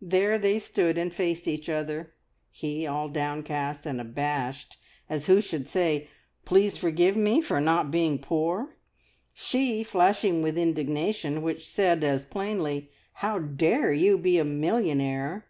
[0.00, 2.14] There they stood and faced each other,
[2.52, 4.76] he all downcast and abashed,
[5.10, 6.08] as who should say,
[6.44, 8.76] "Please forgive me for not being poor!"
[9.32, 15.46] she, flashing with indignation, which said as plainly, "How dare you be a millionaire!"